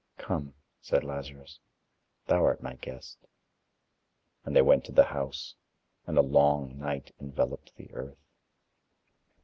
"Come" 0.17 0.55
said 0.81 1.03
Lazarus 1.03 1.59
"Thou 2.25 2.43
art 2.43 2.63
my 2.63 2.73
guest." 2.73 3.19
And 4.43 4.55
they 4.55 4.63
went 4.63 4.83
to 4.85 4.91
the 4.91 5.03
house. 5.03 5.53
And 6.07 6.17
a 6.17 6.23
long 6.23 6.79
night 6.79 7.13
enveloped 7.19 7.75
the 7.75 7.93
earth. 7.93 8.17